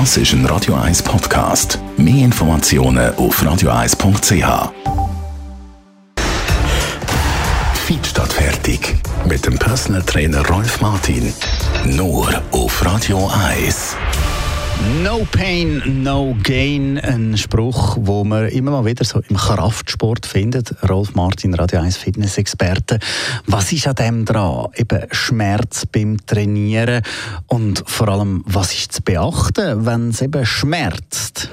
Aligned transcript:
Das 0.00 0.16
ist 0.16 0.32
ein 0.32 0.44
Radio 0.46 0.74
1 0.74 1.04
Podcast. 1.04 1.78
Mehr 1.96 2.24
Informationen 2.24 3.14
auf 3.14 3.40
radio1.ch. 3.40 4.72
Fit 7.86 8.12
fertig. 8.32 8.96
Mit 9.24 9.46
dem 9.46 9.56
Personal 9.56 10.02
Trainer 10.02 10.44
Rolf 10.48 10.80
Martin. 10.80 11.32
Nur 11.84 12.42
auf 12.50 12.84
Radio 12.84 13.30
1. 13.52 13.96
No 15.02 15.26
Pain, 15.30 16.02
No 16.02 16.36
Gain, 16.42 16.98
ein 16.98 17.36
Spruch, 17.36 17.96
wo 18.00 18.24
man 18.24 18.48
immer 18.48 18.70
mal 18.70 18.84
wieder 18.84 19.04
so 19.04 19.20
im 19.28 19.36
Kraftsport 19.36 20.26
findet. 20.26 20.74
Rolf 20.88 21.14
Martin, 21.14 21.54
Radio 21.54 21.80
1 21.80 21.96
Fitness-Experte. 21.96 22.98
Was 23.46 23.72
ist 23.72 23.86
an 23.86 23.94
dem 23.94 24.24
dran? 24.24 24.68
Eben 24.76 25.06
Schmerz 25.10 25.86
beim 25.86 26.18
Trainieren 26.26 27.02
und 27.46 27.82
vor 27.86 28.08
allem, 28.08 28.42
was 28.46 28.74
ist 28.74 28.92
zu 28.92 29.02
beachten, 29.02 29.86
wenn 29.86 30.10
es 30.10 30.22
eben 30.22 30.44
schmerzt? 30.44 31.50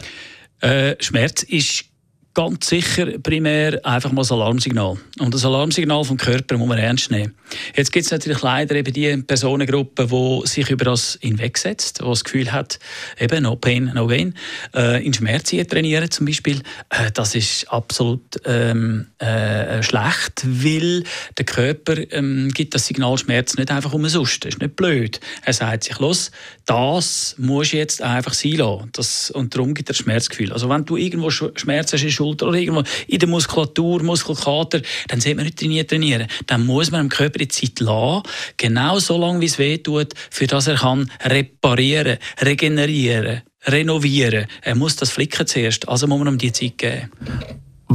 Äh, 0.60 0.96
Schmerz 1.00 1.44
ist 1.44 1.91
ganz 2.34 2.68
sicher 2.68 3.18
primär 3.20 3.86
einfach 3.86 4.12
mal 4.12 4.24
ein 4.24 4.32
Alarmsignal. 4.32 4.98
Und 5.20 5.34
das 5.34 5.46
Alarmsignal 5.46 6.04
vom 6.04 6.18
Körper 6.18 6.58
muss 6.58 6.68
man 6.68 6.78
ernst 6.78 7.12
nehmen. 7.12 7.36
Jetzt 7.76 7.92
gibt 7.92 8.06
es 8.06 8.12
natürlich 8.12 8.42
leider 8.42 8.76
eben 8.76 8.94
die 8.94 9.18
Personengruppe, 9.18 10.08
die 10.08 10.48
sich 10.48 10.70
über 10.70 10.86
das 10.86 11.20
hinwegsetzt, 11.22 12.00
die 12.00 12.06
das 12.06 12.24
Gefühl 12.24 12.52
hat, 12.52 12.80
eben 13.20 13.44
no 13.44 13.56
pain, 13.56 13.92
no 13.94 14.08
gain, 14.08 14.36
äh, 14.74 15.06
in 15.06 15.14
Schmerz 15.14 15.50
trainieren 15.50 16.10
zum 16.10 16.26
Beispiel. 16.26 16.62
Äh, 16.90 17.12
das 17.14 17.36
ist 17.36 17.66
absolut 17.70 18.22
ähm, 18.46 19.08
äh, 19.20 19.84
schlecht, 19.84 20.44
weil 20.46 21.04
der 21.38 21.46
Körper 21.46 21.96
ähm, 22.12 22.50
gibt 22.54 22.74
das 22.74 22.88
Signal 22.88 23.18
Schmerz 23.18 23.58
nicht 23.58 23.72
einfach 23.72 23.94
umsonst. 23.94 24.46
Das 24.46 24.54
ist 24.54 24.62
nicht 24.62 24.78
blöd. 24.78 25.20
Er 25.44 25.54
sagt 25.54 25.84
sich, 25.84 26.00
los, 26.00 26.32
das 26.66 27.36
muss 27.38 27.74
jetzt 27.74 28.02
einfach 28.02 28.34
sein 28.34 28.54
lassen. 28.54 28.90
Das, 28.94 29.32
und 29.32 29.54
darum 29.54 29.74
gibt 29.74 29.90
er 29.90 29.96
Schmerzgefühl. 29.96 30.54
Also 30.54 30.70
wenn 30.70 30.86
du 30.86 30.96
irgendwo 30.96 31.30
Schmerz 31.30 31.92
hast, 31.92 32.21
Schulter 32.22 32.48
oder 32.48 32.58
irgendwo 32.58 32.84
in 33.08 33.20
der 33.20 33.28
Muskulatur, 33.28 34.04
Muskelkater, 34.04 34.82
dann 35.08 35.22
sollte 35.22 35.36
man 35.36 35.46
nicht 35.46 35.60
trainieren, 35.60 35.88
trainieren. 35.88 36.28
Dann 36.48 36.66
muss 36.66 36.92
man 36.92 37.08
dem 37.08 37.10
Körper 37.10 37.40
die 37.40 37.48
Zeit 37.48 37.80
lassen, 37.80 38.24
genau 38.58 39.00
so 39.00 39.18
lange, 39.18 39.42
wie 39.42 39.46
es 39.46 39.58
weh 39.58 39.78
tut, 39.78 40.14
für 40.30 40.48
das 40.48 40.68
er 40.68 40.76
kann 40.76 41.10
reparieren, 41.24 42.18
regenerieren, 42.42 43.42
renovieren. 43.66 44.46
Er 44.62 44.76
muss 44.76 44.96
das 44.96 45.12
flicken 45.12 45.48
zuerst, 45.48 45.88
also 45.90 46.08
muss 46.08 46.20
man 46.20 46.36
ihm 46.36 46.38
die 46.38 46.52
Zeit 46.52 46.78
geben. 46.78 47.12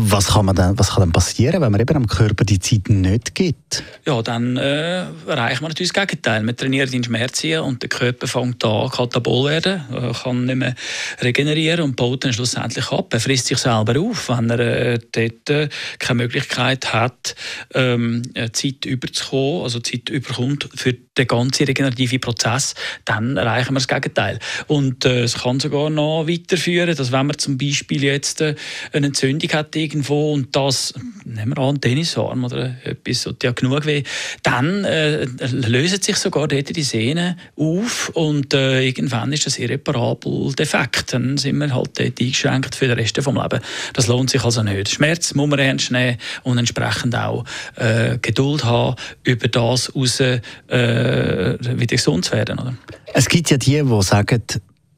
Was 0.08 0.28
kann, 0.28 0.46
man 0.46 0.54
denn, 0.54 0.78
was 0.78 0.90
kann 0.90 1.02
denn 1.02 1.10
passieren, 1.10 1.60
wenn 1.60 1.72
man 1.72 1.80
eben 1.80 1.92
dem 1.92 2.06
Körper 2.06 2.44
die 2.44 2.60
Zeit 2.60 2.88
nicht 2.88 3.34
gibt? 3.34 3.82
Ja, 4.06 4.22
dann 4.22 4.56
äh, 4.56 5.04
erreicht 5.26 5.62
man 5.62 5.70
natürlich 5.70 5.92
das 5.92 6.06
Gegenteil. 6.06 6.44
Man 6.44 6.56
trainiert 6.56 6.94
in 6.94 7.02
Schmerzen 7.02 7.58
und 7.58 7.82
der 7.82 7.88
Körper 7.88 8.28
fängt 8.28 8.64
an, 8.64 8.88
katabol 8.88 9.50
werden, 9.50 9.82
äh, 9.92 10.12
kann 10.12 10.44
nicht 10.44 10.54
mehr 10.54 10.76
regenerieren 11.20 11.80
und 11.80 11.96
baut 11.96 12.24
dann 12.24 12.32
schlussendlich 12.32 12.92
ab. 12.92 13.12
Er 13.12 13.18
frisst 13.18 13.46
sich 13.46 13.58
selber 13.58 13.98
auf, 13.98 14.28
wenn 14.28 14.48
er 14.48 14.60
äh, 14.60 14.98
dort 15.10 15.50
äh, 15.50 15.68
keine 15.98 16.22
Möglichkeit 16.22 16.92
hat, 16.92 17.34
ähm, 17.74 18.22
äh, 18.34 18.50
Zeit 18.52 18.84
überzukommen, 18.84 19.64
also 19.64 19.80
Zeit 19.80 20.08
überkommt 20.08 20.68
für 20.72 20.92
den 20.92 21.26
ganzen 21.26 21.66
regenerativen 21.66 22.20
Prozess, 22.20 22.74
dann 23.04 23.36
erreichen 23.36 23.70
wir 23.70 23.80
das 23.80 23.88
Gegenteil. 23.88 24.38
Und 24.66 25.04
äh, 25.04 25.22
es 25.22 25.38
kann 25.38 25.58
sogar 25.58 25.90
noch 25.90 26.28
weiterführen, 26.28 26.94
dass 26.94 27.10
wenn 27.10 27.26
man 27.26 27.38
zum 27.38 27.58
Beispiel 27.58 28.04
jetzt 28.04 28.40
äh, 28.40 28.54
eine 28.92 29.06
Entzündung 29.06 29.50
hat, 29.50 29.74
irgendwo 29.96 30.34
und 30.34 30.54
das, 30.54 30.94
nehmen 31.24 31.56
wir 31.56 31.62
an, 31.62 31.80
Tennisarm 31.80 32.44
oder 32.44 32.74
etwas, 32.84 33.22
so 33.22 33.32
ja 33.42 33.52
genug 33.52 33.86
weh, 33.86 34.02
dann 34.42 34.84
äh, 34.84 35.24
lösen 35.24 36.02
sich 36.02 36.16
sogar 36.16 36.48
dort 36.48 36.74
die 36.76 36.82
Sehnen 36.82 37.38
auf 37.56 38.10
und 38.10 38.52
äh, 38.52 38.82
irgendwann 38.82 39.32
ist 39.32 39.46
das 39.46 39.58
irreparabel 39.58 40.52
defekt. 40.54 41.14
Dann 41.14 41.38
sind 41.38 41.58
wir 41.58 41.74
halt 41.74 41.98
dort 41.98 42.20
eingeschränkt 42.20 42.74
für 42.74 42.88
den 42.88 42.98
Rest 42.98 43.16
des 43.16 43.26
Lebens. 43.26 43.60
Das 43.94 44.06
lohnt 44.06 44.30
sich 44.30 44.44
also 44.44 44.62
nicht. 44.62 44.90
Schmerz 44.90 45.34
muss 45.34 45.48
man 45.48 45.58
ernst 45.58 45.90
nehmen 45.90 46.18
und 46.42 46.58
entsprechend 46.58 47.14
auch 47.16 47.44
äh, 47.76 48.18
Geduld 48.20 48.64
haben, 48.64 48.96
über 49.24 49.48
das 49.48 49.94
raus 49.94 50.20
äh, 50.20 50.40
wieder 50.68 51.96
gesund 51.96 52.26
zu 52.26 52.32
werden. 52.32 52.58
Oder? 52.58 52.74
Es 53.14 53.28
gibt 53.28 53.50
ja 53.50 53.56
die, 53.56 53.82
die 53.82 54.02
sagen, 54.02 54.42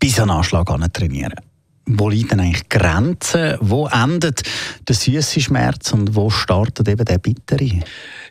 bis 0.01 0.19
an 0.19 0.31
Anschlag 0.31 0.71
an 0.71 0.87
trainieren 0.93 1.35
wo 1.89 2.09
liegen 2.09 2.29
denn 2.29 2.41
eigentlich 2.41 2.69
Grenzen? 2.69 3.57
Wo 3.61 3.87
endet 3.87 4.43
der 4.87 4.95
süße 4.95 5.41
Schmerz 5.41 5.93
und 5.93 6.15
wo 6.15 6.31
startet 6.31 6.89
eben 6.89 7.05
der 7.05 7.19
bittere? 7.19 7.81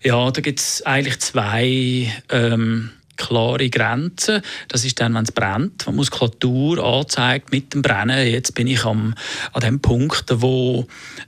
Ja, 0.03 0.29
da 0.31 0.41
gibt 0.41 0.59
es 0.59 0.85
eigentlich 0.85 1.19
zwei 1.19 2.11
ähm, 2.29 2.91
klare 3.17 3.69
Grenzen. 3.69 4.41
Das 4.69 4.85
ist 4.85 4.99
dann, 4.99 5.15
wenn 5.15 5.23
es 5.23 5.31
brennt, 5.31 5.87
wenn 5.87 5.95
Muskulatur 5.95 6.83
anzeigt 6.83 7.51
mit 7.51 7.73
dem 7.73 7.81
Brennen. 7.81 8.27
Jetzt 8.27 8.53
bin 8.53 8.67
ich 8.67 8.85
am, 8.85 9.15
an 9.53 9.61
dem 9.61 9.79
Punkt, 9.81 10.25
wo, 10.35 10.85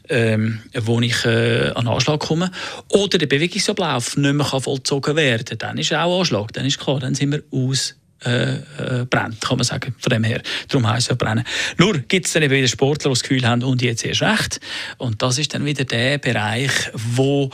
ähm, 0.07 0.59
wo 0.75 1.01
ich 1.01 1.25
äh, 1.25 1.71
an 1.75 1.87
Anschlag 1.87 2.19
komme. 2.19 2.51
Oder 2.89 3.17
der 3.17 3.27
Bewegungsablauf 3.27 4.15
nicht 4.15 4.33
mehr 4.33 4.45
vollzogen 4.45 5.15
werden 5.15 5.45
kann. 5.45 5.57
Dann 5.57 5.77
ist 5.77 5.93
auch 5.93 6.19
Anschlag. 6.19 6.53
Dann 6.53 6.65
ist 6.65 6.79
klar, 6.79 6.99
dann 6.99 7.15
sind 7.15 7.31
wir 7.31 7.43
aus 7.51 7.95
äh, 8.25 8.55
äh, 8.55 9.05
brennt, 9.09 9.39
kann 9.41 9.57
man 9.57 9.63
sagen, 9.63 9.95
von 9.97 10.09
dem 10.09 10.23
her. 10.23 10.41
Darum 10.67 10.87
heisst 10.89 11.03
es 11.03 11.09
ja 11.09 11.15
brennen. 11.15 11.43
Nur 11.77 11.99
gibt 11.99 12.25
es 12.27 12.33
dann 12.33 12.43
eben 12.43 12.53
wieder 12.53 12.67
Sportler, 12.67 13.09
die 13.09 13.13
das 13.13 13.23
Gefühl 13.23 13.47
haben, 13.47 13.63
und 13.63 13.81
jetzt 13.81 14.05
erst 14.05 14.21
recht. 14.21 14.59
Und 14.97 15.21
das 15.21 15.37
ist 15.37 15.53
dann 15.53 15.63
wieder 15.65 15.85
der 15.85 16.17
Bereich, 16.17 16.71
wo 16.93 17.49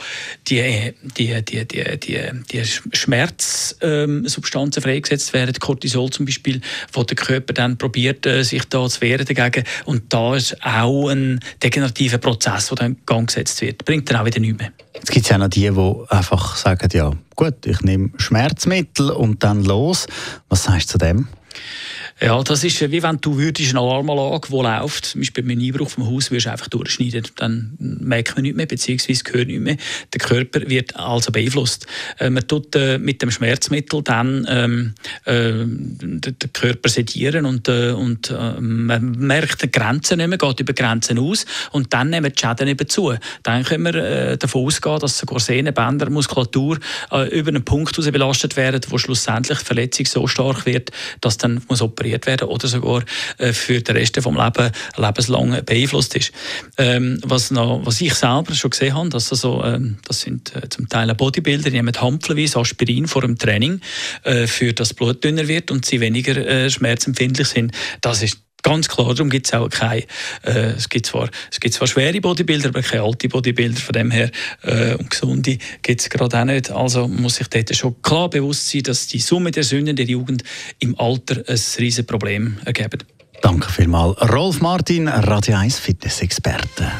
die, 0.48 0.92
die, 1.16 1.40
die, 1.44 1.64
die, 1.66 2.00
die, 2.00 2.20
die 2.52 2.64
Schmerzsubstanzen 2.64 4.82
ähm, 4.82 4.82
freigesetzt 4.82 5.32
werden, 5.32 5.54
Cortisol 5.58 6.10
zum 6.10 6.26
Beispiel, 6.26 6.60
wo 6.92 7.04
der 7.04 7.16
Körper 7.16 7.52
dann 7.52 7.78
probiert, 7.78 8.26
äh, 8.26 8.42
sich 8.42 8.64
da 8.64 8.88
zu 8.88 9.00
wehren 9.00 9.24
dagegen. 9.24 9.62
Und 9.84 10.12
da 10.12 10.34
ist 10.34 10.60
auch 10.64 11.10
ein 11.10 11.38
degenerativer 11.62 12.18
Prozess, 12.18 12.66
der 12.68 12.76
dann 12.76 12.92
in 12.92 12.98
Gang 13.06 13.28
gesetzt 13.28 13.60
wird. 13.60 13.84
Bringt 13.84 14.10
dann 14.10 14.16
auch 14.18 14.24
wieder 14.24 14.40
nichts 14.40 14.58
mehr. 14.58 14.72
Es 15.00 15.10
gibt 15.10 15.28
ja 15.28 15.38
noch 15.38 15.46
die, 15.48 15.70
die 15.70 15.94
einfach 16.08 16.56
sagen, 16.56 16.88
ja 16.92 17.12
gut, 17.36 17.66
ich 17.66 17.82
nehme 17.82 18.10
Schmerzmittel 18.16 19.10
und 19.10 19.44
dann 19.44 19.64
los. 19.64 20.06
Was 20.48 20.64
sagst 20.64 20.88
du 20.88 20.92
zu 20.92 20.98
dem? 20.98 21.28
Ja, 22.18 22.42
das 22.42 22.64
ist 22.64 22.80
wie 22.80 23.02
wenn 23.02 23.18
du 23.20 23.36
würdest 23.36 23.72
eine 23.72 23.80
Alarmanlage, 23.80 24.48
die 24.48 24.54
läuft, 24.54 25.04
zum 25.04 25.20
Beispiel 25.20 25.44
mit 25.44 25.58
einem 25.58 25.66
Einbruch 25.66 25.90
vom 25.90 26.06
Haus, 26.06 26.30
würdest 26.30 26.46
einfach 26.46 26.68
durchschneiden. 26.68 27.24
Dann 27.36 27.76
merkt 27.78 28.34
man 28.36 28.42
nichts 28.42 28.56
mehr, 28.56 28.64
beziehungsweise 28.64 29.22
hört 29.32 29.48
nichts 29.48 29.62
mehr. 29.62 29.76
Der 30.14 30.20
Körper 30.20 30.66
wird 30.66 30.96
also 30.96 31.30
beeinflusst. 31.30 31.86
Äh, 32.18 32.30
man 32.30 32.48
tut 32.48 32.74
äh, 32.74 32.96
mit 32.96 33.20
dem 33.20 33.30
Schmerzmittel 33.30 34.02
dann 34.02 34.46
ähm, 34.48 34.94
äh, 35.26 35.66
den 35.66 36.52
Körper 36.54 36.88
sedieren 36.88 37.44
und, 37.44 37.68
äh, 37.68 37.90
und 37.90 38.30
äh, 38.30 38.60
man 38.62 39.10
merkt 39.18 39.62
die 39.62 39.70
Grenzen 39.70 40.16
nicht 40.16 40.28
mehr, 40.28 40.38
geht 40.38 40.60
über 40.60 40.72
Grenzen 40.72 41.18
aus 41.18 41.44
und 41.72 41.92
dann 41.92 42.08
nehmen 42.08 42.32
die 42.32 42.40
Schäden 42.40 42.68
eben 42.68 42.88
zu. 42.88 43.14
Dann 43.42 43.62
können 43.62 43.84
wir 43.84 43.94
äh, 43.94 44.38
davon 44.38 44.64
ausgehen, 44.64 45.00
dass 45.00 45.18
sogar 45.18 45.38
Sehnen, 45.38 45.74
Bänder, 45.74 46.08
Muskulatur 46.08 46.78
über 47.30 47.48
einen 47.48 47.64
Punkt 47.64 47.94
belastet 48.10 48.56
werden, 48.56 48.80
wo 48.88 48.96
schlussendlich 48.96 49.58
die 49.58 49.64
Verletzung 49.64 50.06
so 50.06 50.26
stark 50.26 50.64
wird, 50.64 50.90
dass 51.20 51.36
dann 51.36 51.60
muss 51.68 51.82
operiert 51.82 52.05
operiert 52.06 52.26
werden 52.26 52.48
oder 52.48 52.68
sogar 52.68 53.02
äh, 53.38 53.52
für 53.52 53.80
den 53.80 53.96
Rest 53.96 54.16
des 54.16 54.24
Lebens 54.24 54.72
lebenslang 54.96 55.64
beeinflusst 55.64 56.14
ist. 56.16 56.32
Ähm, 56.78 57.18
was, 57.22 57.50
noch, 57.50 57.80
was 57.84 58.00
ich 58.00 58.14
selber 58.14 58.54
schon 58.54 58.70
gesehen 58.70 58.94
habe, 58.94 59.08
dass 59.08 59.30
also, 59.30 59.62
ähm, 59.64 59.98
das 60.06 60.20
sind 60.20 60.54
äh, 60.54 60.68
zum 60.68 60.88
Teil 60.88 61.14
Bodybuilder, 61.14 61.70
die 61.70 61.76
nehmen 61.76 61.94
hampfenweise 62.00 62.58
Aspirin 62.58 63.08
vor 63.08 63.22
dem 63.22 63.38
Training, 63.38 63.80
äh, 64.22 64.46
für 64.46 64.72
das 64.72 64.94
Blut 64.94 65.22
dünner 65.24 65.48
wird 65.48 65.70
und 65.70 65.84
sie 65.84 66.00
weniger 66.00 66.36
äh, 66.36 66.70
schmerzempfindlich 66.70 67.48
sind. 67.48 67.72
Das 68.00 68.22
ist 68.22 68.45
Ganz 68.62 68.88
klar, 68.88 69.14
darum 69.14 69.30
gibt 69.30 69.46
es 69.46 69.52
auch 69.52 69.68
keine, 69.68 70.02
äh, 70.42 70.72
es, 70.76 70.88
gibt 70.88 71.06
zwar, 71.06 71.30
es 71.52 71.60
gibt 71.60 71.74
zwar 71.74 71.86
schwere 71.86 72.20
Bodybuilder, 72.20 72.70
aber 72.70 72.82
keine 72.82 73.02
alte 73.02 73.28
Bodybuilder, 73.28 73.80
von 73.80 73.92
dem 73.92 74.10
her, 74.10 74.30
äh, 74.62 74.94
und 74.94 75.08
gesunde 75.08 75.58
gibt 75.82 76.00
es 76.00 76.10
gerade 76.10 76.40
auch 76.40 76.44
nicht. 76.44 76.70
Also 76.70 77.06
muss 77.06 77.36
sich 77.36 77.46
dort 77.48 77.74
schon 77.76 78.00
klar 78.02 78.28
bewusst 78.28 78.68
sein, 78.68 78.82
dass 78.82 79.06
die 79.06 79.20
Summe 79.20 79.52
der 79.52 79.62
Sünden 79.62 79.94
der 79.94 80.06
Jugend 80.06 80.42
im 80.80 80.98
Alter 80.98 81.44
ein 81.46 81.60
riesiges 81.78 82.06
Problem 82.06 82.58
ergeben. 82.64 83.04
Danke 83.42 83.70
vielmals. 83.70 84.20
Rolf 84.32 84.60
Martin, 84.60 85.08
Radio 85.08 85.56
1 85.56 85.78
Fitness-Experte. 85.78 86.90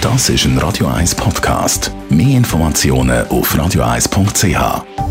Das 0.00 0.28
ist 0.30 0.44
ein 0.44 0.56
Radio 0.58 0.86
1 0.86 1.14
Podcast. 1.14 1.92
Mehr 2.08 2.38
Informationen 2.38 3.26
auf 3.28 3.54
radio1.ch. 3.54 5.09